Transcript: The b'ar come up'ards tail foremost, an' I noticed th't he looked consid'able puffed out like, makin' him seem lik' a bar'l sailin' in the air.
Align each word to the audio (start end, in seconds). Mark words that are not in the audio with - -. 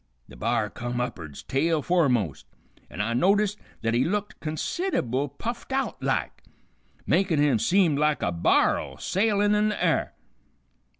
The 0.27 0.35
b'ar 0.35 0.71
come 0.71 0.99
up'ards 0.99 1.43
tail 1.43 1.83
foremost, 1.83 2.47
an' 2.89 3.01
I 3.01 3.13
noticed 3.13 3.59
th't 3.83 3.93
he 3.93 4.03
looked 4.03 4.39
consid'able 4.39 5.29
puffed 5.37 5.71
out 5.71 6.01
like, 6.01 6.41
makin' 7.05 7.37
him 7.39 7.59
seem 7.59 7.95
lik' 7.95 8.23
a 8.23 8.31
bar'l 8.31 8.97
sailin' 8.99 9.53
in 9.53 9.69
the 9.69 9.83
air. 9.85 10.15